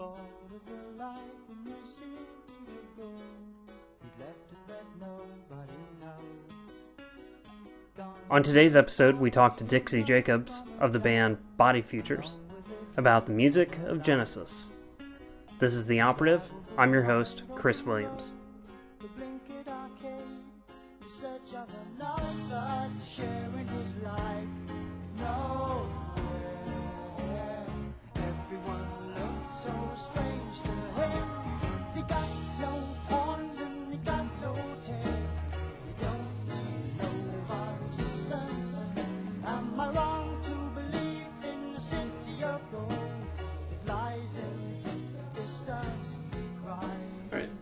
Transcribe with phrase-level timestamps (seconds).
[0.00, 0.16] of
[0.66, 1.18] the life
[1.50, 2.08] in the city.
[2.96, 3.04] He'd
[4.20, 7.04] left it, let nobody know.
[7.96, 12.36] Gone On today's episode, we talk to Dixie Jacobs of the band Body Futures
[12.96, 14.70] about the music of Genesis.
[15.58, 16.48] This is The Operative.
[16.76, 18.30] I'm your host, Chris Williams.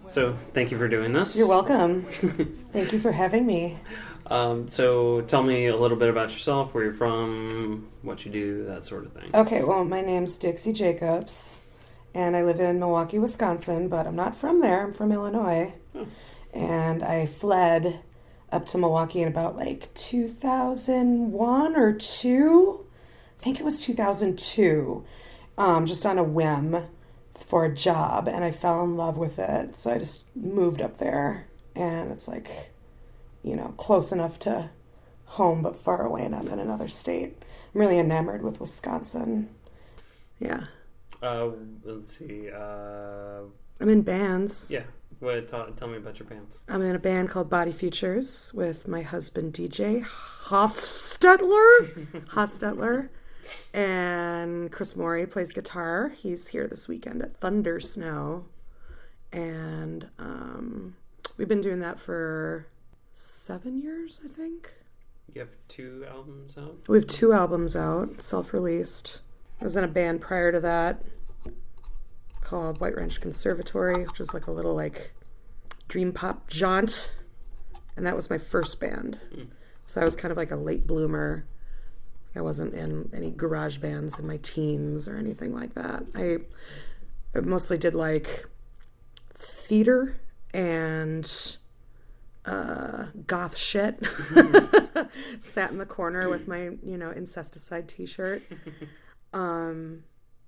[0.08, 1.36] So thank you for doing this.
[1.36, 2.02] You're welcome.
[2.72, 3.78] Thank you for having me.
[4.26, 8.64] Um, so tell me a little bit about yourself, where you're from, what you do,
[8.64, 9.30] that sort of thing.
[9.34, 11.62] Okay, well, my name's Dixie Jacobs,
[12.14, 14.82] and I live in Milwaukee, Wisconsin, but I'm not from there.
[14.84, 15.74] I'm from Illinois.
[15.94, 16.06] Oh.
[16.52, 18.00] And I fled
[18.50, 22.86] up to Milwaukee in about like 2001 or 2.
[23.38, 25.04] I think it was 2002,
[25.58, 26.86] um, just on a whim
[27.38, 29.76] for a job, and I fell in love with it.
[29.76, 32.72] So I just moved up there, and it's like,
[33.42, 34.70] you know, close enough to
[35.24, 37.42] home, but far away enough in another state.
[37.74, 39.50] I'm really enamored with Wisconsin.
[40.38, 40.64] Yeah.
[41.22, 41.50] Uh,
[41.84, 42.50] let's see.
[42.50, 43.42] Uh,
[43.80, 44.70] I'm in bands.
[44.70, 44.82] yeah,
[45.20, 46.58] what, ta- tell me about your bands.
[46.68, 52.06] I'm in a band called Body Futures with my husband DJ Hofstetler.
[52.28, 53.08] Hofstetler.
[53.72, 56.08] And Chris Morey plays guitar.
[56.08, 58.46] He's here this weekend at Thunder Snow.
[59.32, 60.96] And um,
[61.36, 62.66] we've been doing that for
[63.12, 64.72] seven years, I think.
[65.34, 66.76] You have two albums out.
[66.88, 69.20] We have two albums out, self released.
[69.60, 71.02] I was in a band prior to that
[72.40, 75.12] called White Ranch Conservatory, which was like a little like
[75.88, 77.12] dream pop jaunt.
[77.96, 79.18] And that was my first band.
[79.84, 81.44] So I was kind of like a late bloomer.
[82.36, 86.04] I wasn't in any garage bands in my teens or anything like that.
[86.14, 86.38] I,
[87.36, 88.46] I mostly did like
[89.34, 90.20] theater
[90.52, 91.56] and
[92.44, 93.98] uh, goth shit.
[95.38, 98.42] Sat in the corner with my, you know, incesticide T-shirt.
[99.32, 100.02] Um,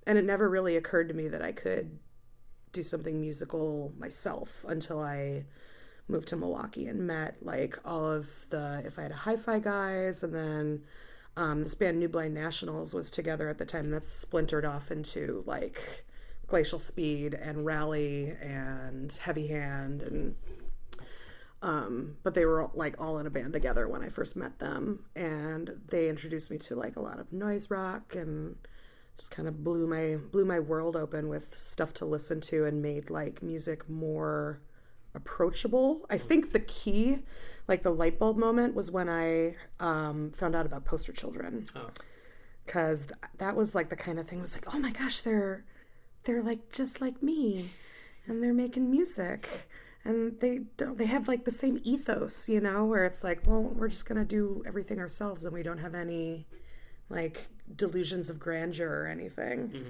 [0.07, 1.99] and it never really occurred to me that I could
[2.71, 5.45] do something musical myself until I
[6.07, 10.23] moved to Milwaukee and met like all of the if I had a hi-fi guys,
[10.23, 10.81] and then
[11.39, 13.89] um, this band New Blind Nationals was together at the time.
[13.89, 16.05] That's splintered off into like
[16.47, 20.35] Glacial Speed and Rally and Heavy Hand and
[21.61, 25.03] um, but they were like all in a band together when I first met them,
[25.15, 28.55] and they introduced me to like a lot of noise rock and
[29.17, 32.81] just kind of blew my blew my world open with stuff to listen to and
[32.81, 34.61] made like music more
[35.15, 36.05] approachable.
[36.09, 37.19] I think the key,
[37.67, 41.67] like the light bulb moment, was when I um, found out about Poster Children.
[41.75, 41.87] Oh,
[42.69, 45.65] because th- that was like the kind of thing was like oh my gosh they're
[46.23, 47.71] they're like just like me
[48.27, 49.67] and they're making music
[50.05, 53.61] and they don't they have like the same ethos you know where it's like well
[53.61, 56.45] we're just gonna do everything ourselves and we don't have any
[57.09, 59.87] like delusions of grandeur or anything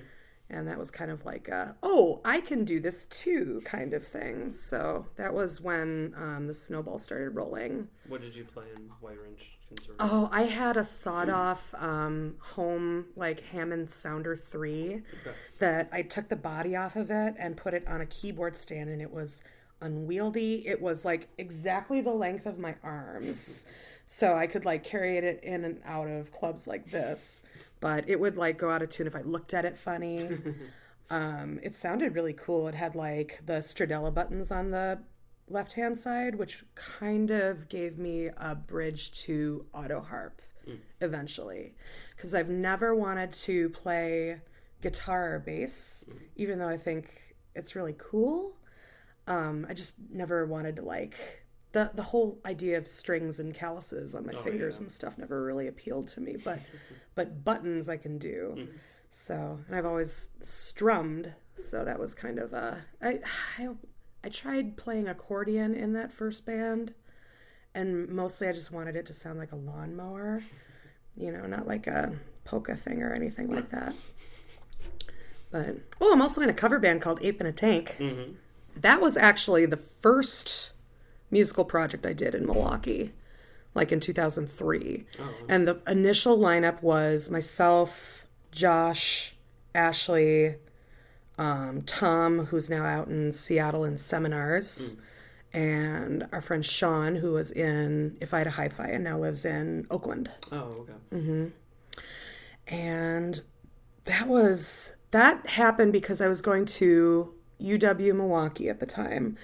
[0.49, 4.05] and that was kind of like a, oh i can do this too kind of
[4.05, 8.89] thing so that was when um, the snowball started rolling what did you play in
[9.01, 9.17] White
[9.69, 9.97] Conservatory?
[9.99, 15.03] Oh, I had a sawed off um, home like Hammond Sounder 3
[15.59, 18.89] that I took the body off of it and put it on a keyboard stand
[18.89, 19.43] and it was
[19.79, 20.67] unwieldy.
[20.67, 23.65] It was like exactly the length of my arms.
[24.11, 27.43] So I could like carry it in and out of clubs like this,
[27.79, 30.29] but it would like go out of tune if I looked at it funny.
[31.09, 32.67] um, it sounded really cool.
[32.67, 34.99] It had like the Stradella buttons on the
[35.47, 40.41] left hand side, which kind of gave me a bridge to auto harp
[41.01, 41.73] eventually.
[42.15, 44.39] Because I've never wanted to play
[44.81, 46.05] guitar or bass,
[46.35, 48.53] even though I think it's really cool.
[49.27, 51.15] Um, I just never wanted to like
[51.71, 54.81] the the whole idea of strings and calluses on my fingers yeah.
[54.81, 56.37] and stuff never really appealed to me.
[56.43, 56.59] But
[57.15, 58.67] but buttons I can do.
[59.09, 63.19] So and I've always strummed, so that was kind of a I
[63.57, 63.69] I
[64.23, 66.93] I tried playing accordion in that first band,
[67.73, 70.43] and mostly I just wanted it to sound like a lawnmower,
[71.15, 72.13] you know, not like a
[72.45, 73.93] polka thing or anything like that.
[75.51, 77.95] But oh, I'm also in a cover band called Ape in a Tank.
[77.99, 78.33] Mm-hmm.
[78.77, 80.73] That was actually the first
[81.31, 83.11] musical project I did in Milwaukee,
[83.75, 85.05] like in 2003.
[85.47, 89.35] And the initial lineup was myself, Josh,
[89.75, 90.55] Ashley,
[91.37, 94.97] um, Tom, who's now out in Seattle in seminars,
[95.53, 99.45] and our friend Sean, who was in If I Had a Hi-Fi and now lives
[99.45, 100.29] in Oakland.
[100.51, 100.93] Oh, okay.
[101.13, 101.45] Mm-hmm.
[102.67, 103.41] And
[104.05, 109.37] that was that happened because I was going to UW Milwaukee at the time,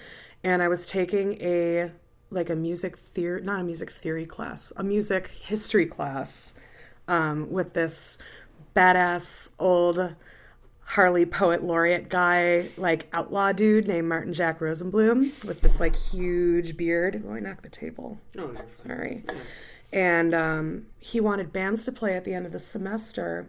[0.46, 1.90] and I was taking a
[2.30, 6.54] like a music theory, not a music theory class, a music history class
[7.08, 8.16] um, with this
[8.74, 10.14] badass old
[10.82, 16.76] Harley poet laureate guy, like outlaw dude named Martin Jack Rosenblum, with this like huge
[16.76, 17.24] beard.
[17.26, 18.20] Oh, I knocked the table.
[18.38, 18.60] Oh, no.
[18.70, 19.24] Sorry.
[19.92, 23.48] And um, he wanted bands to play at the end of the semester.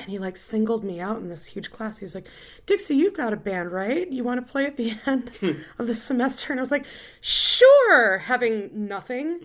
[0.00, 1.98] And he like singled me out in this huge class.
[1.98, 2.28] He was like,
[2.66, 4.10] Dixie, you've got a band, right?
[4.10, 5.32] You want to play at the end
[5.78, 6.52] of the semester?
[6.52, 6.86] And I was like,
[7.20, 9.40] sure, having nothing.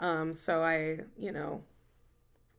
[0.00, 1.62] Um, so I, you know,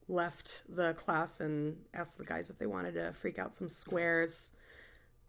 [0.07, 4.51] left the class and asked the guys if they wanted to freak out some squares,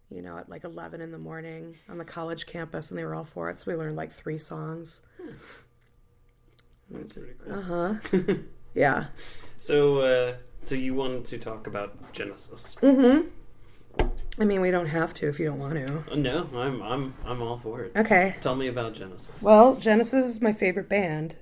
[0.09, 2.89] you know, at like 11 in the morning on the college campus.
[2.89, 3.59] And they were all for it.
[3.59, 5.01] So we learned like three songs.
[6.89, 7.53] That's pretty cool.
[7.53, 8.33] Uh huh.
[8.75, 9.05] yeah.
[9.57, 10.35] So, uh,
[10.65, 12.75] so you wanted to talk about Genesis?
[12.81, 13.27] Mm-hmm.
[14.39, 16.11] I mean, we don't have to if you don't want to.
[16.11, 17.93] Uh, no, I'm, I'm, I'm all for it.
[17.95, 18.35] Okay.
[18.41, 19.41] Tell me about Genesis.
[19.41, 21.35] Well, Genesis is my favorite band,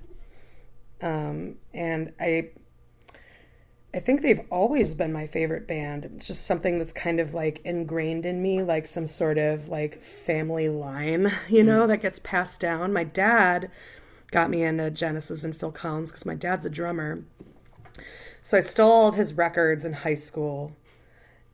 [1.02, 2.50] um, and I,
[3.92, 6.04] I think they've always been my favorite band.
[6.04, 10.02] It's just something that's kind of like ingrained in me, like some sort of like
[10.02, 12.92] family line, you know, that gets passed down.
[12.92, 13.70] My dad
[14.30, 17.24] got me into Genesis and Phil Collins because my dad's a drummer.
[18.44, 20.76] So I stole all of his records in high school.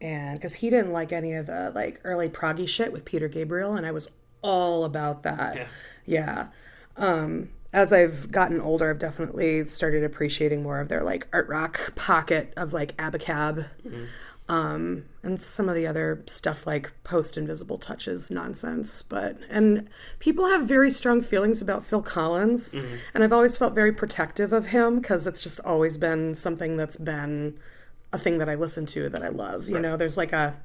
[0.01, 3.77] And because he didn't like any of the like early proggy shit with Peter Gabriel,
[3.77, 4.11] and I was
[4.43, 5.55] all about that.
[5.55, 5.67] Yeah.
[6.05, 6.47] Yeah.
[6.97, 11.95] Um, as I've gotten older, I've definitely started appreciating more of their like art rock
[11.95, 13.69] pocket of like Abacab.
[14.51, 19.01] Um, and some of the other stuff like post invisible touches nonsense.
[19.01, 19.89] But, and
[20.19, 22.75] people have very strong feelings about Phil Collins.
[23.15, 26.97] And I've always felt very protective of him because it's just always been something that's
[26.97, 27.61] been
[28.13, 29.69] a thing that I listen to that I love.
[29.69, 30.57] You know, there's like a,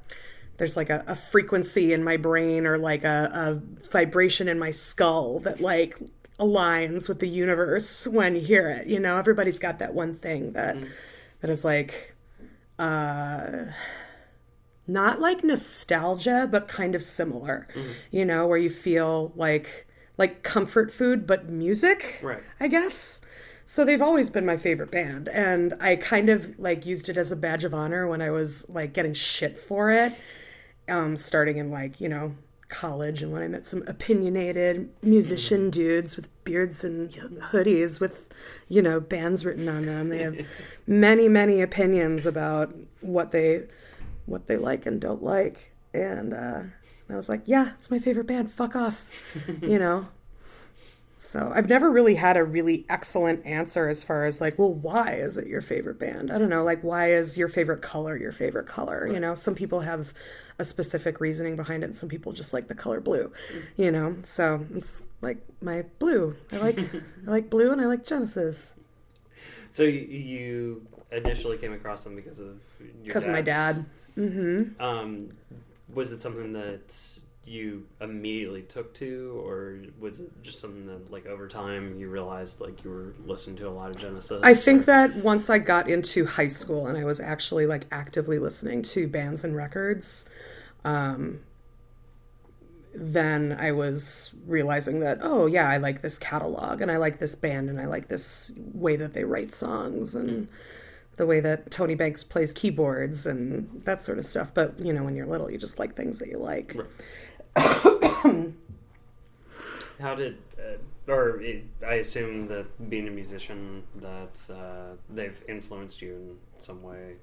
[0.58, 4.72] there's like a, a frequency in my brain or like a, a vibration in my
[4.72, 6.00] skull that like
[6.40, 10.52] aligns with the universe when you hear it you know everybody's got that one thing
[10.52, 10.76] that
[11.40, 12.15] that is like
[12.80, 13.66] uh
[14.88, 17.68] not like nostalgia but kind of similar
[18.12, 19.88] you know where you feel like
[20.18, 22.44] like comfort food but music Right.
[22.60, 23.22] i guess
[23.66, 27.32] so they've always been my favorite band and i kind of like used it as
[27.32, 30.14] a badge of honor when i was like getting shit for it
[30.88, 32.36] um starting in like you know
[32.68, 37.12] college and when i met some opinionated musician dudes with beards and
[37.52, 38.30] hoodies with
[38.70, 40.10] you know bands written on them.
[40.10, 40.38] They have
[40.88, 43.68] many many opinions about what they
[44.26, 45.74] what they like and don't like.
[45.94, 46.62] And uh
[47.10, 48.52] i was like yeah it's my favorite band.
[48.52, 49.10] Fuck off.
[49.62, 50.08] You know
[51.26, 55.14] so I've never really had a really excellent answer as far as like, well, why
[55.16, 56.32] is it your favorite band?
[56.32, 59.08] I don't know, like why is your favorite color your favorite color?
[59.08, 60.14] You know, some people have
[60.60, 63.32] a specific reasoning behind it, and some people just like the color blue.
[63.76, 66.36] You know, so it's like my blue.
[66.52, 68.74] I like I like blue, and I like Genesis
[69.72, 73.86] So you, you initially came across them because of your because of my dad.
[74.18, 74.82] Mm-hmm.
[74.82, 75.32] Um,
[75.94, 76.96] was it something that
[77.46, 82.60] you immediately took to, or was it just something that, like, over time you realized,
[82.60, 84.40] like, you were listening to a lot of Genesis?
[84.44, 87.86] I think or- that once I got into high school and I was actually like
[87.92, 90.26] actively listening to bands and records,
[90.84, 91.40] um,
[92.96, 97.36] then I was realizing that, oh, yeah, I like this catalog and I like this
[97.36, 100.48] band and I like this way that they write songs and
[101.18, 104.52] the way that Tony Banks plays keyboards and that sort of stuff.
[104.54, 106.74] But, you know, when you're little, you just like things that you like.
[106.76, 106.88] Right.
[110.00, 116.02] How did, uh, or it, I assume that being a musician, that uh, they've influenced
[116.02, 117.16] you in some way.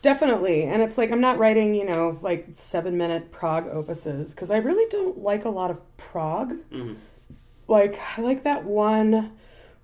[0.00, 0.64] Definitely.
[0.64, 4.56] And it's like I'm not writing, you know, like seven minute prog opuses because I
[4.56, 6.54] really don't like a lot of prog.
[6.70, 6.96] Mhm.
[7.68, 9.32] Like, I like that one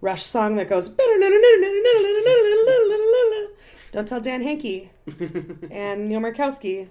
[0.00, 0.88] Rush song that goes,
[3.92, 4.90] Don't Tell Dan Hankey
[5.70, 6.88] and Neil Markowski.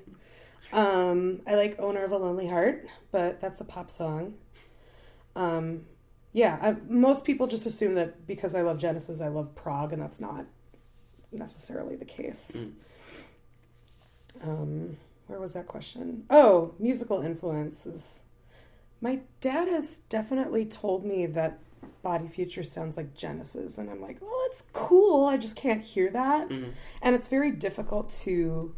[0.74, 4.34] Um, I like Owner of a Lonely Heart, but that's a pop song.
[5.36, 5.86] Um,
[6.34, 10.02] yeah, I, most people just assume that because I love Genesis, I love prog, and
[10.02, 10.46] that's not
[11.32, 12.72] necessarily the case.
[14.44, 14.98] Um,
[15.28, 16.26] where was that question?
[16.30, 18.24] Oh, musical influences.
[19.02, 21.60] My dad has definitely told me that
[22.02, 25.26] Body Future sounds like Genesis, and I'm like, well, that's cool.
[25.26, 26.74] I just can't hear that, Mhm.
[27.02, 28.76] and it's very difficult to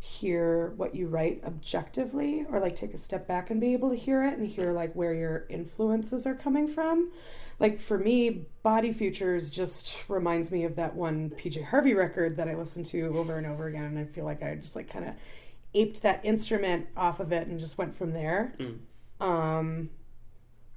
[0.00, 3.96] hear what you write objectively or like take a step back and be able to
[3.96, 7.10] hear it and hear like where your influences are coming from.
[7.58, 12.48] Like for me, Body Futures just reminds me of that one PJ Harvey record that
[12.48, 15.04] I listened to over and over again and I feel like I just like kind
[15.04, 15.14] of
[15.74, 18.54] aped that instrument off of it and just went from there.
[18.58, 18.78] Mm.
[19.20, 19.90] Um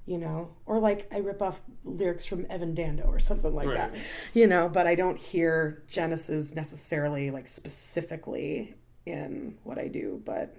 [0.04, 3.76] you know, or like I rip off lyrics from Evan Dando or something like Right.
[3.76, 3.94] that,
[4.34, 8.74] you know, but I don't hear Genesis necessarily like specifically
[9.06, 10.54] in what I do, but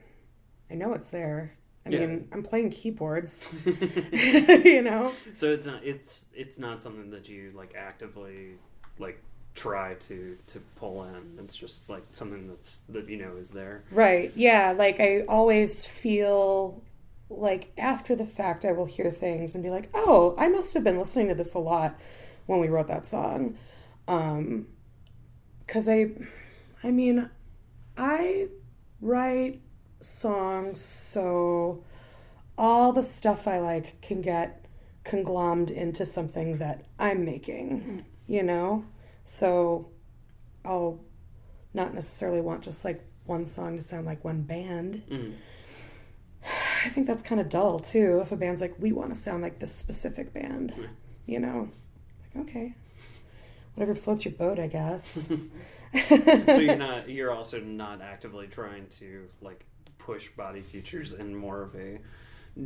[0.70, 1.54] I know it's there.
[1.86, 2.00] I Yeah.
[2.06, 5.14] mean, I'm playing keyboards, you know?
[5.34, 8.56] So it's not it's it's not something that you like actively
[9.00, 9.22] like
[9.54, 11.38] try to to pull in.
[11.44, 13.84] It's just like something that's that you know is there.
[13.92, 14.32] Right.
[14.36, 14.74] Yeah.
[14.78, 16.82] Like I always feel
[17.30, 20.84] like after the fact, I will hear things and be like, oh, I must have
[20.84, 22.00] been listening to this a lot
[22.46, 23.58] when we wrote that song.
[24.08, 24.68] Um,
[25.68, 26.12] cause I,
[26.84, 27.30] I mean,
[27.98, 28.48] I
[29.02, 29.62] write
[30.02, 31.84] songs so
[32.58, 34.66] all the stuff I like can get
[35.06, 38.86] conglommed into something that I'm making, you know?
[39.26, 39.90] So
[40.66, 41.00] I'll
[41.74, 45.04] not necessarily want just like one song to sound like one band.
[45.10, 45.34] Mm.
[46.86, 48.20] I think that's kind of dull too.
[48.22, 50.88] If a band's like, we want to sound like this specific band, Yeah.
[51.26, 51.70] you know,
[52.36, 52.76] like okay,
[53.76, 55.30] whatever floats your boat, I guess.
[55.94, 59.66] So you're not you're also not actively trying to like
[59.98, 62.00] push body futures in more of a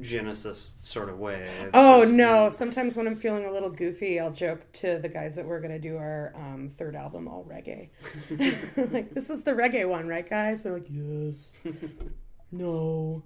[0.01, 1.47] Genesis sort of way.
[1.61, 2.49] It's oh just- no!
[2.49, 5.79] Sometimes when I'm feeling a little goofy, I'll joke to the guys that we're gonna
[5.79, 7.89] do our um, third album all reggae.
[8.91, 10.63] like this is the reggae one, right, guys?
[10.63, 11.53] They're like, yes,
[12.51, 13.23] no.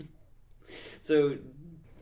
[1.01, 1.37] So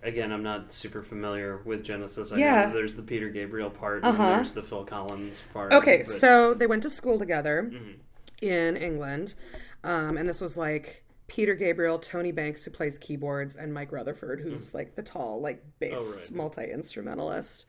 [0.04, 2.32] again, I'm not super familiar with Genesis.
[2.32, 2.66] I Yeah.
[2.68, 4.22] know there's the Peter Gabriel part Uh-huh.
[4.24, 5.72] and there's the Phil Collins part.
[5.74, 7.96] Okay, but- so they went to school together Mhm.
[8.42, 9.36] in England,
[9.84, 14.40] um, and this was like Peter Gabriel, Tony Banks, who plays keyboards, and Mike Rutherford,
[14.42, 16.38] who's like the tall, like bass Oh, right.
[16.38, 17.66] multi instrumentalist,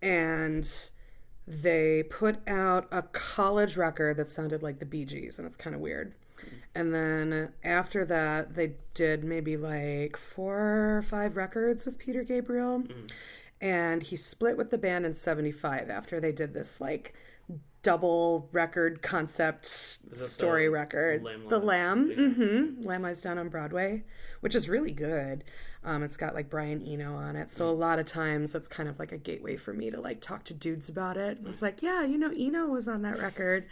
[0.00, 0.68] and
[1.46, 5.74] they put out a college record that sounded like the Bee Gees, and it's kind
[5.74, 6.14] of weird.
[6.74, 12.84] And then after that, they did maybe like four or five records with Peter Gabriel.
[13.60, 17.14] And he split with the band in 75 after they did this like
[17.82, 21.22] double record concept story the record.
[21.22, 22.10] Lamb the Lamb.
[22.16, 22.28] Yeah.
[22.28, 24.04] hmm Lamb Lies Down on Broadway,
[24.40, 25.44] which is really good.
[25.84, 27.50] Um, it's got like Brian Eno on it.
[27.52, 30.20] So a lot of times that's kind of like a gateway for me to like
[30.20, 31.38] talk to dudes about it.
[31.44, 33.66] It's like, yeah, you know, Eno was on that record.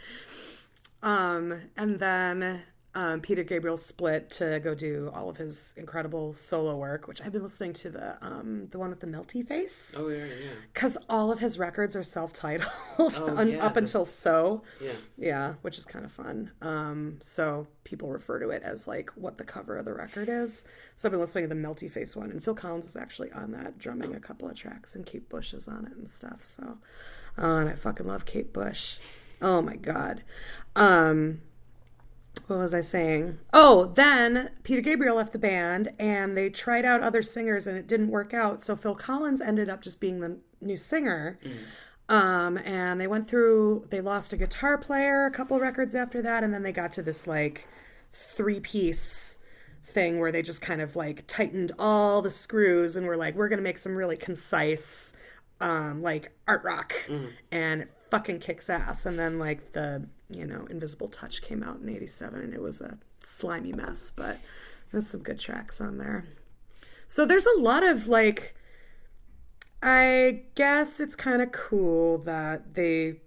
[1.03, 2.61] Um, and then
[2.93, 7.31] um, Peter Gabriel split to go do all of his incredible solo work, which I've
[7.31, 9.95] been listening to the um, the one with the melty face.
[9.97, 14.03] Oh yeah, yeah, because all of his records are self-titled Oh, un- yeah, up until
[14.03, 14.61] so.
[14.81, 14.91] Yeah.
[15.17, 16.51] yeah which is kind of fun.
[16.61, 20.65] Um, so people refer to it as like what the cover of the record is.
[20.97, 23.51] So i've been listening to the melty face one and phil collins is actually on
[23.53, 26.77] that drumming a couple of tracks and kate bush is on it and stuff so.
[27.37, 28.97] Oh, and i fucking love kate bush
[29.41, 30.23] oh my god
[30.75, 31.41] um
[32.47, 33.39] what was I saying?
[33.53, 37.87] Oh, then Peter Gabriel left the band and they tried out other singers and it
[37.87, 38.61] didn't work out.
[38.61, 41.39] So Phil Collins ended up just being the new singer.
[42.09, 46.43] Um, and they went through, they lost a guitar player a couple records after that.
[46.43, 47.67] And then they got to this like
[48.11, 49.37] three piece
[49.85, 53.49] thing where they just kind of like tightened all the screws and were like, we're
[53.49, 55.13] going to make some really concise,
[55.61, 56.93] um, like art rock.
[57.51, 59.05] And it fucking kicks ass.
[59.05, 62.81] And then like the, you know, Invisible Touch came out in 87 and it was
[62.81, 64.37] a slimy mess, but
[64.91, 66.25] there's some good tracks on there.
[67.07, 68.55] So there's a lot of like,
[69.83, 73.21] I guess it's kind of cool that they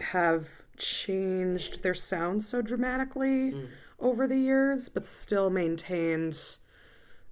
[0.00, 3.52] have changed their sound so dramatically
[3.98, 6.38] over the years, but still maintained,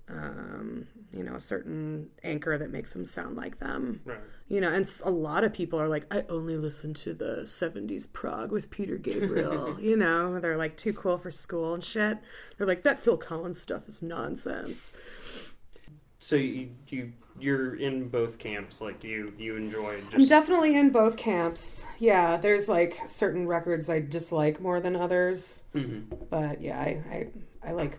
[0.08, 4.00] um, you know, a certain anchor that makes them sound like them.
[4.04, 4.18] Right.
[4.48, 8.12] You know, and a lot of people are like, I only listen to the 70s
[8.12, 9.76] prog with Peter Gabriel.
[9.80, 12.18] you know, they're like too cool for school and shit.
[12.56, 14.92] They're like, that Phil Collins stuff is nonsense.
[16.18, 18.80] So you you you're in both camps.
[18.80, 21.84] Like you you enjoy I'm definitely in both camps.
[21.98, 25.62] Yeah, there's like certain records I dislike more than others.
[25.74, 26.06] Mhm.
[26.30, 27.26] But yeah, I, I,
[27.68, 27.98] I like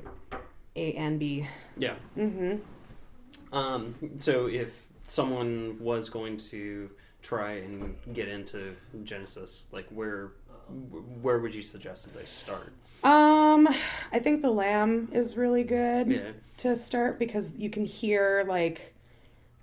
[0.75, 1.47] A and B.
[1.77, 1.95] yeah.
[2.17, 3.55] Mm-hmm.
[3.55, 3.95] Um.
[4.17, 6.89] So if someone was going to
[7.21, 10.31] try and get into Genesis, like where
[11.21, 12.73] where would you suggest that they start?
[13.01, 13.69] Um,
[14.11, 16.11] I think The Lamb is really good.
[16.11, 16.31] Yeah.
[16.57, 18.95] to start because you can hear like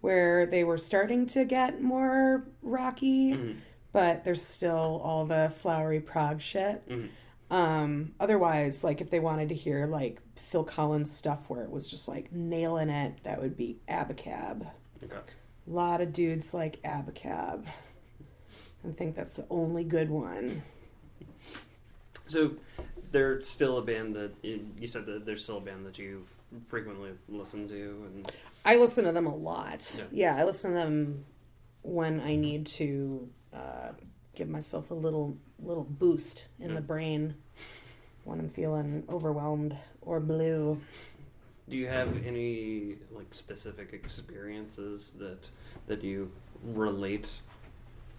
[0.01, 3.57] where they were starting to get more rocky, Mhm.
[3.93, 6.89] but there's still all the flowery prog shit.
[6.89, 7.09] Mhm.
[7.51, 11.89] Um, otherwise, like if they wanted to hear like Phil Collins stuff where it was
[11.89, 14.69] just like nailing it, that would be Abacab.
[15.05, 15.17] Okay.
[15.17, 17.65] A lot of dudes like Abacab.
[18.87, 20.63] I think that's the only good one.
[22.27, 22.53] So
[23.13, 26.27] they're still a band that you said that they're still a band that you
[26.67, 27.75] frequently listen to,
[28.07, 28.33] and
[28.65, 29.95] I listen to them a lot.
[30.13, 30.35] Yeah.
[30.35, 31.25] Yeah, I listen to them
[31.83, 33.93] when I need to uh,
[34.35, 36.75] give myself a little little boost in Yeah.
[36.77, 37.35] the brain
[38.25, 40.81] when I'm feeling overwhelmed or blue.
[41.69, 45.49] Do you have any like specific experiences that
[45.87, 46.31] that you
[46.63, 47.39] relate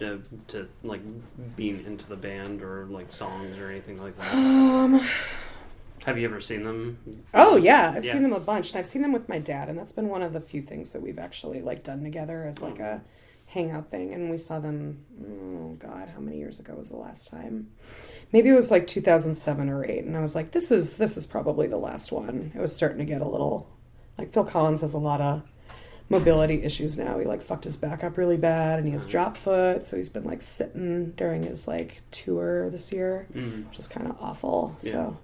[0.00, 0.16] uh,
[0.48, 1.00] to like
[1.56, 4.34] being into the band or like songs or anything like that?
[4.34, 5.00] Um.
[6.04, 6.98] Have you ever seen them?
[7.34, 8.12] Oh yeah, I've Yeah.
[8.12, 10.22] seen them a bunch, and I've seen them with my dad, and that's been one
[10.22, 13.02] of the few things that we've actually like done together as like a
[13.46, 14.12] hangout thing.
[14.12, 15.04] And we saw them.
[15.22, 17.68] Oh God, how many years ago was the last time?
[18.32, 21.26] Maybe it was like 2007 or eight, and I was like, this is this is
[21.26, 22.52] probably the last one.
[22.54, 23.68] It was starting to get a little
[24.18, 25.42] like Phil Collins has a lot of
[26.08, 27.18] mobility issues now.
[27.18, 30.08] He like fucked his back up really bad, and he has drop foot, so he's
[30.08, 33.68] been like sitting during his like tour this year Mm.
[33.68, 34.76] which is kind of awful.
[34.82, 34.92] Yeah.
[34.92, 35.18] So,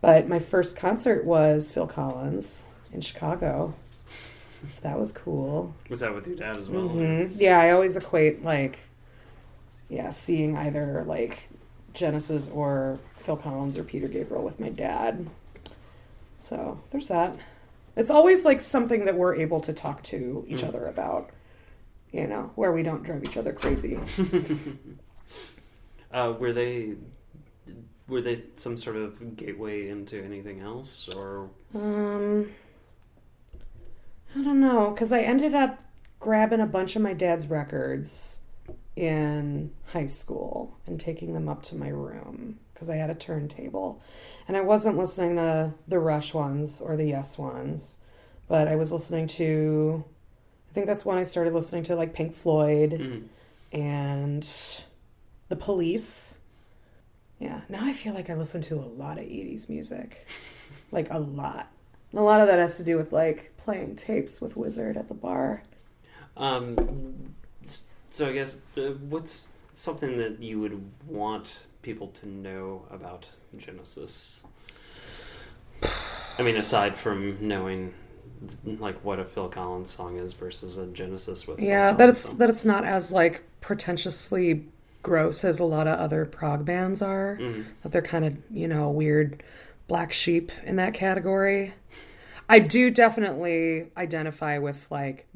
[0.00, 3.74] but my first concert was Phil Collins in Chicago,
[4.68, 5.74] so that was cool.
[5.88, 6.88] Was that with your dad as well?
[6.88, 8.78] hmm Yeah, I always equate like,
[9.88, 11.48] yeah, seeing either like
[11.92, 15.28] Genesis or Phil Collins or Peter Gabriel with my dad.
[16.36, 17.36] So there's that.
[17.96, 20.68] It's always like something that we're able to talk to each Mm.
[20.68, 21.30] other about,
[22.10, 23.98] you know, where we don't drive each other crazy.
[26.12, 26.92] Uh, were they
[28.06, 32.50] were they some sort of gateway into anything else, or Um,
[34.36, 35.78] I don't know, because I ended up
[36.20, 38.40] grabbing a bunch of my dad's records
[38.96, 44.00] in high school and taking them up to my room because I had a turntable.
[44.48, 47.98] And I wasn't listening to the Rush ones or the Yes ones,
[48.48, 50.04] but I was listening to,
[50.70, 53.24] I think that's when I started listening to like Pink Floyd Mhm.
[53.72, 54.48] and
[55.48, 56.40] the police.
[57.38, 60.26] Yeah, now I feel like I listen to a lot of 80s music.
[60.92, 61.72] Like a lot.
[62.14, 65.08] And a lot of that has to do with like playing tapes with Wizard at
[65.08, 65.64] the bar.
[66.36, 67.34] Um,
[68.08, 74.44] so I guess uh, what's something that you would want people to know about Genesis?
[76.38, 77.92] I mean, aside from knowing
[78.64, 81.96] like what a Phil Collins song is versus a Genesis with a Phil Yeah, that
[81.98, 82.38] Collins it's song.
[82.38, 84.66] that it's not as like pretentiously
[85.02, 87.38] gross as a lot of other prog bands are.
[87.40, 87.64] Mhm.
[87.82, 89.42] That they're kind of, you know, weird
[89.86, 91.74] black sheep in that category.
[92.48, 95.26] I do definitely identify with like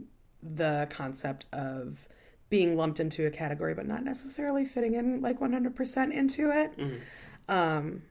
[0.42, 2.08] the concept of
[2.50, 6.76] being lumped into a category but not necessarily fitting in like 100% into it.
[6.78, 7.00] Mhm.
[7.48, 8.02] Um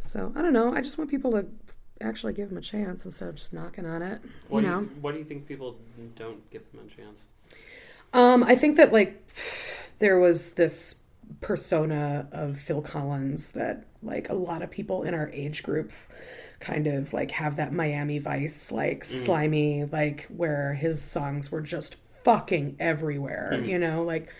[0.00, 1.46] so I don't know, I just want people to
[2.00, 4.80] actually give them a chance instead of just knocking on it, What you do know.
[4.80, 5.76] you, what do you think people
[6.16, 7.26] don't give them a chance?
[8.12, 9.24] Um, I think that like
[10.00, 10.96] there was this
[11.40, 15.90] persona of Phil Collins that like a lot of people in our age group
[16.60, 21.96] kind of like have that Miami Vice like slimy like where his songs were just
[22.24, 24.32] fucking everywhere, you know, like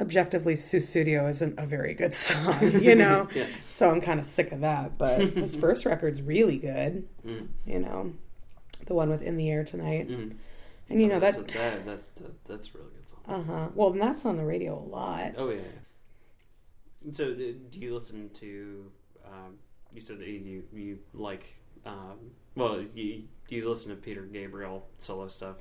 [0.00, 3.28] objectively Sussudio isn't a very good song, you know.
[3.34, 3.46] Yeah.
[3.68, 7.48] So I'm kind of sick of that, but his first record's really good, Mm.
[7.66, 8.14] you know.
[8.86, 10.08] The one with In the Air Tonight.
[10.08, 10.36] Mm.
[10.88, 13.20] And you know that's that that, that, that that's a really good song.
[13.28, 13.68] uh huh.
[13.74, 15.34] Well, and that's on the radio a lot.
[15.36, 15.60] Oh yeah.
[17.04, 17.12] Yeah.
[17.12, 17.36] So uh,
[17.70, 18.90] do you listen to?
[19.24, 19.58] Um,
[19.92, 21.56] you said that you you like.
[21.86, 22.18] Um,
[22.54, 25.56] well, you you listen to Peter Gabriel solo stuff.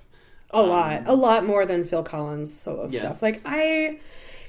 [0.51, 2.99] A Um, lot, a lot more than Phil Collins solo Yeah.
[2.99, 3.21] stuff.
[3.21, 3.99] Like I,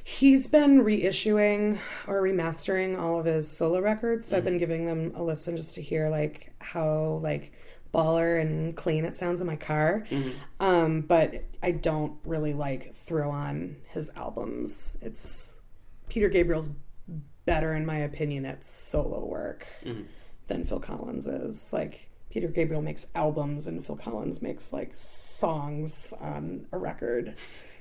[0.03, 4.27] he's been reissuing or remastering all of his solo records.
[4.27, 7.53] So I've been giving them a listen just to hear like how like
[7.93, 10.07] baller and clean it sounds in my car.
[10.11, 10.41] Mhm.
[10.59, 14.97] Um, but I don't really like throw on his albums.
[15.03, 15.60] It's
[16.11, 16.69] Peter Gabriel's
[17.47, 20.05] better in my opinion at solo work Mhm.
[20.49, 21.73] than Phil Collins is.
[21.73, 27.35] Like Peter Gabriel makes albums and Phil Collins makes like songs on a record,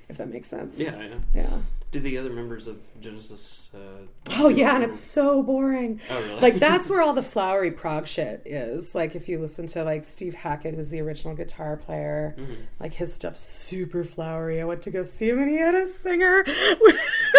[0.07, 0.79] if that makes sense.
[0.79, 1.15] Yeah, yeah.
[1.35, 1.57] Yeah.
[1.91, 3.67] Do the other members of Genesis?
[3.73, 4.05] Uh,
[4.37, 5.99] Oh yeah, and it's so boring.
[6.11, 6.39] Oh really?
[6.39, 8.93] Like that's where all the flowery prog shit is.
[8.93, 12.57] Like if you listen to like Steve Hackett, who's the original guitar player, Mhm.
[12.79, 14.61] like his stuff's super flowery.
[14.61, 16.43] I went to go see him and he had a singer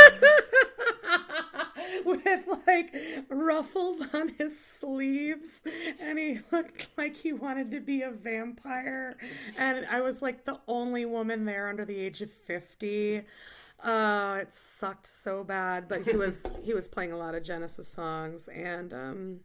[2.11, 2.95] with like
[3.29, 5.63] ruffles on his sleeves
[6.01, 9.17] and he looked like he wanted to be a vampire
[9.57, 13.23] and I was like the only woman there under the age of 50.
[13.83, 17.89] Uh, it sucked so bad, but he was he was playing a lot of Genesis
[17.89, 19.41] songs, and um,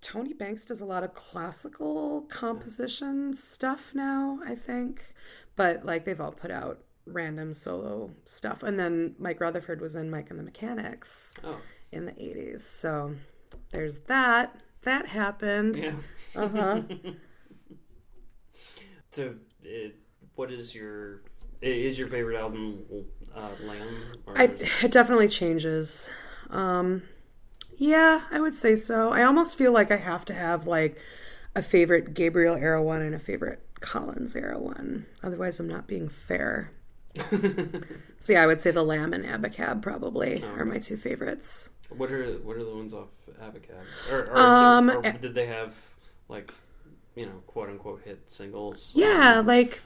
[0.00, 4.40] Tony Banks does a lot of classical composition stuff now.
[4.44, 5.14] I think,
[5.54, 6.80] but like they've all put out
[7.12, 11.58] random solo stuff, and then Mike Rutherford was in Mike and the Mechanics Oh,
[11.92, 13.14] in the '80s, so
[13.70, 14.60] there's that.
[14.82, 15.76] That happened.
[15.76, 15.92] yeah.
[16.36, 16.82] Uh huh.
[19.10, 19.96] So, it,
[20.34, 21.22] what is your
[21.62, 22.84] is your favorite album?
[23.34, 23.96] Uh, Lamb.
[24.26, 24.44] Or I
[24.82, 26.08] it definitely changes.
[26.50, 27.02] Um,
[27.76, 29.10] yeah, I would say so.
[29.10, 30.98] I almost feel like I have to have like
[31.54, 35.06] a favorite Gabriel era one and a favorite Collins era one.
[35.22, 36.72] Otherwise, I'm not being fair.
[38.20, 41.70] So yeah, I would say the Lamb and Abacab probably are my two favorites.
[41.88, 43.08] what are what are the ones off
[43.40, 44.12] Abacab?
[44.12, 45.74] Or, or, Um, or eh- did they have
[46.28, 46.52] like
[47.14, 48.92] you know quote unquote hit singles?
[48.94, 49.82] Yeah, like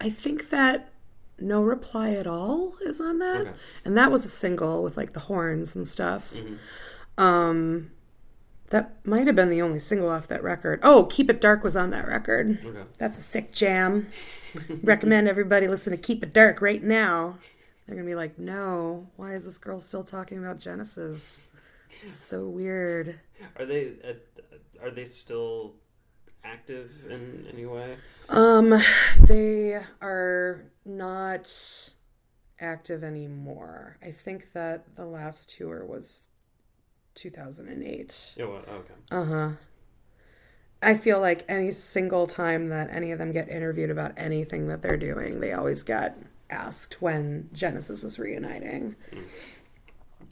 [0.00, 0.90] I think that
[1.38, 3.40] No Reply at All is on that.
[3.42, 3.52] Okay.
[3.84, 6.34] And that was a single with like the horns and stuff.
[6.34, 7.22] Mhm.
[7.22, 7.90] Um
[8.70, 10.80] that might have been the only single off that record.
[10.82, 12.58] Oh, Keep It Dark was on that record.
[12.64, 12.82] Okay.
[12.98, 14.08] That's a sick jam.
[14.82, 17.38] Recommend everybody listen to Keep It Dark right now.
[17.86, 21.44] They're gonna be like, no, why is this girl still talking about Genesis?
[21.90, 23.18] It's so weird.
[23.58, 24.14] Are they uh,
[24.82, 25.74] are they still
[26.44, 27.96] active in any way?
[28.28, 28.80] Um,
[29.20, 31.90] they are not
[32.60, 33.98] active anymore.
[34.02, 36.22] I think that the last tour was
[37.16, 38.34] 2008.
[38.36, 38.44] Yeah.
[38.44, 38.94] Okay.
[39.10, 39.48] Uh huh.
[40.82, 44.82] I feel like any single time that any of them get interviewed about anything that
[44.82, 46.16] they're doing, they always get
[46.50, 48.94] asked when Genesis is reuniting.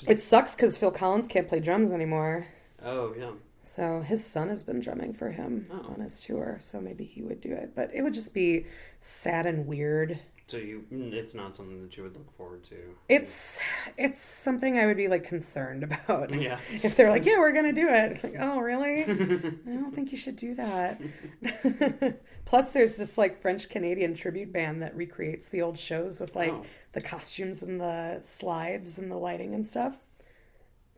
[0.06, 2.46] It sucks because Phil Collins can't play drums anymore.
[2.84, 3.32] Oh yeah.
[3.62, 5.94] So his son has been drumming for him Oh.
[5.94, 7.72] on his tour, so maybe he would do it.
[7.74, 8.66] But it would just be
[9.00, 10.18] sad and weird.
[10.46, 12.76] So you, mm, it's not something that you would look forward to.
[13.08, 13.58] It's
[13.96, 16.34] it's something I would be like concerned about.
[16.34, 16.58] Yeah.
[16.82, 19.02] If they're like, "Yeah, we're gonna do it," it's like, "Oh, really?
[19.04, 21.00] I don't think you should do that."
[22.44, 26.52] Plus, there's this like French Canadian tribute band that recreates the old shows with like
[26.52, 26.64] Oh.
[26.92, 29.96] the costumes and the slides and the lighting and stuff.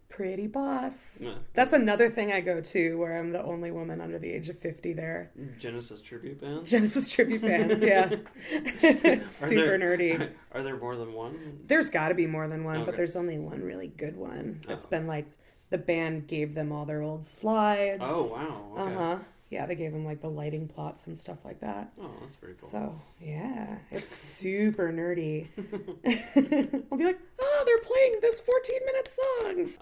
[0.08, 1.20] Pretty boss.
[1.22, 1.34] Yeah.
[1.54, 4.58] That's another thing I go to where I'm the only woman under the age of
[4.58, 5.30] 50 there.
[5.58, 6.64] Genesis tribute band.
[6.64, 8.10] Genesis tribute bands, yeah.
[8.50, 10.30] it's Are super there- nerdy.
[10.52, 11.60] Are there more than one?
[11.66, 14.62] There's got to be more than one, but there's only one really good one.
[14.68, 15.26] It's been like
[15.70, 18.02] the band gave them all their old slides.
[18.04, 18.82] Oh wow.
[18.84, 18.94] Okay.
[18.94, 19.18] Uh huh.
[19.50, 21.92] Yeah, they gave them like the lighting plots and stuff like that.
[22.00, 22.68] Oh, that's pretty cool.
[22.68, 25.48] So yeah, it's super nerdy.
[26.90, 29.72] I'll be like, oh, they're playing this 14 minute song.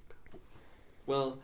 [1.06, 1.38] Well,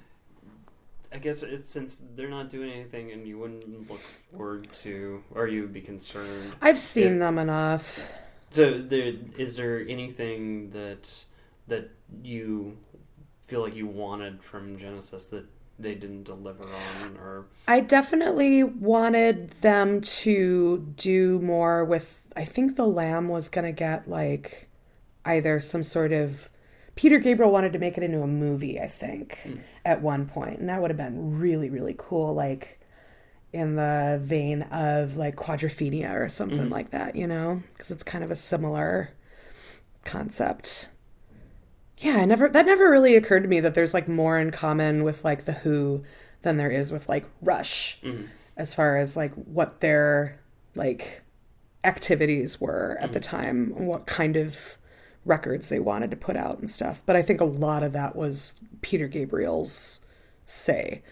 [1.12, 5.48] I guess it's since they're not doing anything, and you wouldn't look forward to, or
[5.48, 6.54] you would be concerned.
[6.62, 7.18] I've seen Yeah.
[7.18, 8.00] them enough.
[8.50, 11.24] So, there is there anything that
[11.68, 11.90] that
[12.22, 12.76] you
[13.46, 15.44] feel like you wanted from Genesis that
[15.78, 22.20] they didn't deliver on, or I definitely wanted them to do more with.
[22.36, 24.68] I think the Lamb was gonna get like
[25.24, 26.48] either some sort of.
[26.96, 29.56] Peter Gabriel wanted to make it into a movie, I think, hmm.
[29.84, 32.34] at one point, and that would have been really, really cool.
[32.34, 32.80] Like
[33.52, 36.72] in the vein of like Quadrophenia or something hmm.
[36.72, 39.10] like that, you know, because it's kind of a similar
[40.04, 40.88] concept.
[41.98, 45.04] Yeah, I never that never really occurred to me that there's like more in common
[45.04, 46.02] with like the Who
[46.42, 48.24] than there is with like Rush hmm.
[48.56, 50.40] as far as like what their
[50.74, 51.22] like
[51.84, 54.76] activities were at the time, and what kind of
[55.24, 57.02] records they wanted to put out and stuff.
[57.06, 60.00] But I think a lot of that was Peter Gabriel's
[60.44, 61.02] say.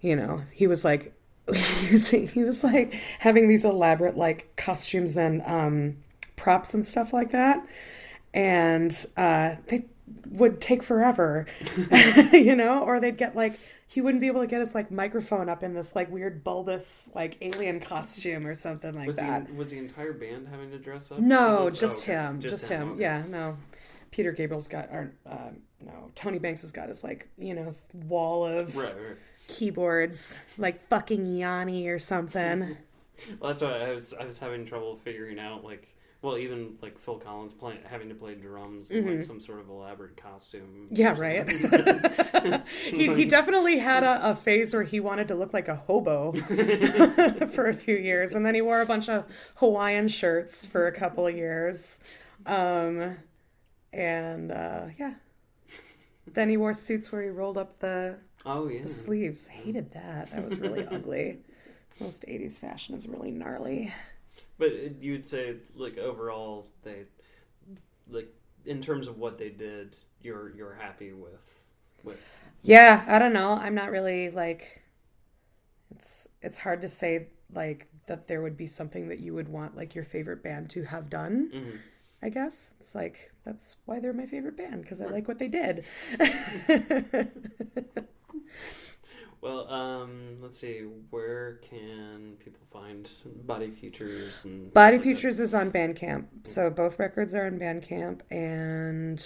[0.00, 1.14] You know, he was like
[1.54, 5.96] he was, he was like having these elaborate like costumes and um
[6.36, 7.64] props and stuff like that.
[8.34, 9.86] And uh they
[10.30, 11.46] would take forever.
[12.32, 15.48] you know, or they'd get like he wouldn't be able to get his like microphone
[15.48, 19.46] up in this like weird bulbous like alien costume or something like was that.
[19.48, 21.18] the was the entire band having to dress up?
[21.18, 22.40] No, Was- just oh, him.
[22.40, 22.92] Just, him.
[22.92, 23.02] okay.
[23.02, 23.56] Yeah, no.
[24.10, 28.44] Peter Gabriel's got, or uh, no, Tony Banks has got his like, you know, wall
[28.44, 29.16] of Right, right.
[29.48, 32.76] keyboards, like fucking Yanni or something.
[33.38, 35.86] Well, that's why I was I was having trouble figuring out like
[36.22, 39.68] well even like Phil Collins playing having to play drums in like some sort of
[39.68, 40.88] elaborate costume.
[40.92, 40.96] Mm-hmm.
[40.96, 42.62] Yeah, right.
[42.84, 46.32] he, he definitely had a, a phase where he wanted to look like a hobo
[47.52, 49.24] for a few years, and then he wore a bunch of
[49.56, 51.98] Hawaiian shirts for a couple of years,
[52.46, 53.16] um,
[53.92, 55.14] and uh, yeah.
[56.24, 58.82] Then he wore suits where he rolled up the oh yeah.
[58.82, 59.48] the sleeves.
[59.48, 60.30] Hated that.
[60.30, 61.38] That was really ugly.
[62.00, 63.92] Most '80s fashion is really gnarly.
[64.58, 67.04] But you would say like overall they
[68.08, 68.32] like
[68.64, 71.70] in terms of what they did, you're you're happy with
[72.04, 72.20] with.
[72.62, 73.52] Yeah, I don't know.
[73.52, 74.82] I'm not really like
[75.90, 79.76] it's it's hard to say like that there would be something that you would want
[79.76, 81.50] like your favorite band to have done.
[81.54, 81.78] Mhm.
[82.22, 85.48] I guess it's like that's why they're my favorite band because I like what they
[85.48, 85.84] did.
[89.42, 90.82] Well, um, let's see.
[91.10, 93.10] Where can people find
[93.44, 94.98] Body Futures and Body?
[94.98, 99.20] Futures is on Bandcamp, so both records are on Bandcamp, and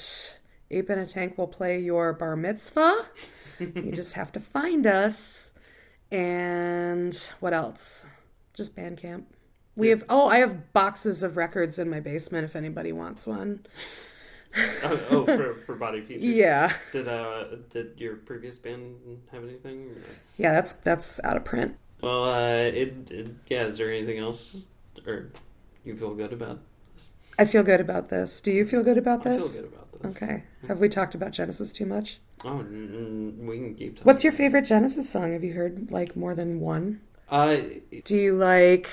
[0.71, 3.05] Ape in a Tank will play your bar mitzvah.
[3.61, 5.53] you just have to find us.
[6.11, 8.07] And what else?
[8.55, 9.25] Just Bandcamp.
[9.77, 13.67] We have oh, I have boxes of records in my basement if anybody wants one.
[14.85, 16.27] Oh, oh, for for Body Futures.
[16.27, 18.97] Yeah, Did uh did your previous band
[19.33, 19.89] have anything?
[19.91, 20.03] or-
[20.37, 21.77] yeah, that's that's out of print.
[22.03, 22.49] Well, uh,
[22.83, 23.65] it, it yeah.
[23.65, 24.67] Is there anything else,
[25.07, 25.31] or
[25.85, 26.61] you feel good about?
[26.95, 27.11] this?
[27.39, 28.41] I feel good about this.
[28.41, 29.51] Do you feel good about this?
[29.57, 30.17] I feel good about this.
[30.23, 30.45] Okay.
[30.69, 32.19] Have we talked about Genesis too much?
[32.45, 32.65] Oh, we
[33.57, 33.95] can keep.
[33.97, 34.05] Talking.
[34.05, 35.33] What's your favorite Genesis song?
[35.33, 37.01] Have you heard like more than one?
[37.31, 37.57] Uh,
[38.05, 38.91] Do you like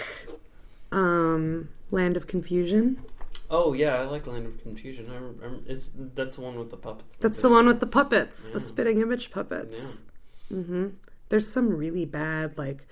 [0.91, 3.03] um Land of Confusion?
[3.53, 5.09] Oh yeah, I like Land of Confusion.
[5.09, 7.15] I rem- I rem- it's that's the one with the puppets.
[7.17, 8.53] That's the one with the puppets, Yeah.
[8.55, 10.03] the spitting image puppets.
[10.49, 10.87] hmm
[11.29, 12.87] There's some really bad like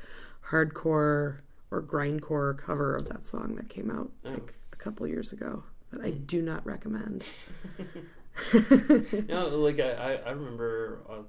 [0.49, 1.39] hardcore
[1.71, 4.29] or grindcore cover of that song that came out Oh.
[4.31, 7.23] like a couple years ago that I do not recommend.
[8.53, 11.23] You know, like I, I, I remember uh,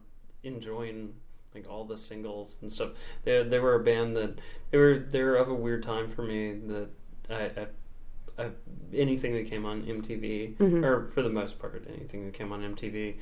[0.44, 1.14] enjoying
[1.54, 2.90] like all the singles and stuff.
[3.24, 4.38] They they were a band that
[4.70, 6.88] they were they were of a weird time for me that
[7.30, 7.44] I.
[7.62, 7.66] I
[8.42, 8.50] I,
[8.94, 10.84] anything that came on MTV, Mm-hmm.
[10.84, 13.14] or for the most part, anything that came on MTV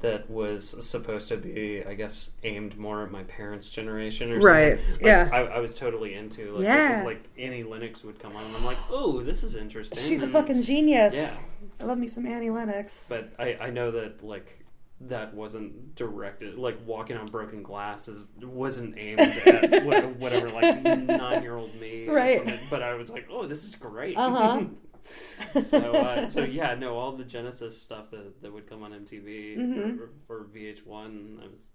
[0.00, 4.78] that was supposed to be, I guess, aimed more at my parents' generation or Right,
[4.78, 4.92] something.
[4.94, 5.28] Like, yeah.
[5.30, 6.52] I, I was totally into.
[6.52, 7.02] Like, Yeah.
[7.04, 9.98] like Annie Lennox would come on, and I'm like, oh, this is interesting.
[9.98, 11.14] She's a fucking genius.
[11.16, 11.42] Yeah.
[11.80, 13.08] I love me some Annie Lennox.
[13.10, 14.59] but I, I know that like
[15.02, 19.84] that wasn't directed like walking on broken glass is wasn't aimed at
[20.18, 22.60] whatever like nine year old me Right.
[22.68, 24.64] but I was like oh this is great Uh-huh.
[25.62, 29.56] so uh, so yeah no all the Genesis stuff that, that would come on MTV
[29.58, 30.00] Mm-hmm.
[30.02, 31.68] or, or VH1 I was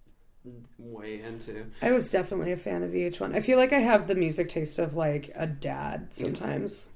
[0.78, 3.34] way into I was definitely a fan of VH1.
[3.34, 6.90] I feel like I have the music taste of like a dad sometimes.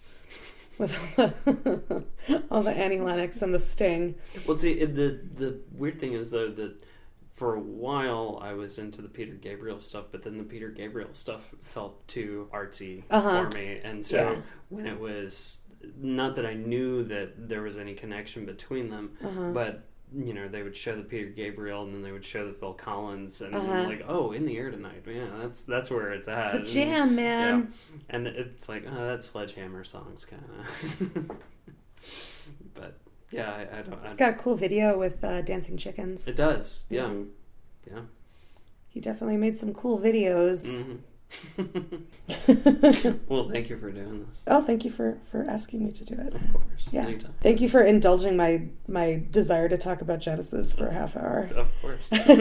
[0.81, 2.05] With all the,
[2.51, 4.15] all the Annie Lennox and the Sting.
[4.49, 6.83] Well, see, the the weird thing is though that
[7.35, 11.11] for a while I was into the Peter Gabriel stuff, but then the Peter Gabriel
[11.13, 13.45] stuff felt too artsy Uh-huh.
[13.51, 14.37] for me, and so Yeah.
[14.71, 15.61] when it was
[15.97, 19.51] not that I knew that there was any connection between them, Uh-huh.
[19.53, 19.85] but
[20.17, 22.73] you know they would show the Peter Gabriel and then they would show the Phil
[22.75, 23.85] Collins and Uh-huh.
[23.85, 27.07] like oh in the air tonight yeah that's that's where it's at It's a jam,
[27.09, 27.59] And- man.
[27.93, 27.97] yeah.
[28.17, 31.37] and it's like oh that sledgehammer song's kind of
[32.75, 32.99] but
[33.31, 36.27] yeah I, I don't I, It's got a cool video with uh, dancing chickens.
[36.27, 37.29] it does, yeah, Mhm.
[37.91, 38.01] yeah.
[38.89, 40.83] He definitely made some cool videos.
[40.83, 40.97] hmm
[43.29, 44.43] well, thank you for doing this.
[44.47, 46.35] Oh, thank you for for asking me to do it.
[46.35, 47.03] Of course, Yeah.
[47.03, 47.35] anytime.
[47.43, 51.49] Thank you for indulging my my desire to talk about Genesis for a half hour.
[51.55, 52.03] Of course.
[52.11, 52.35] thank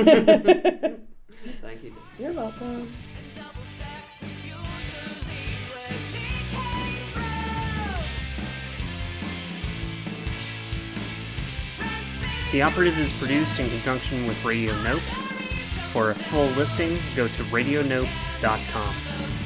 [1.84, 1.90] you.
[1.92, 1.98] Dan.
[2.18, 2.92] You're welcome.
[3.36, 6.18] Double back peculiarly where she
[6.50, 7.24] came from.
[11.76, 15.02] Transmitting The Operative is produced in conjunction with Radio Note.
[15.92, 19.39] For a full listing, go to radionote.com.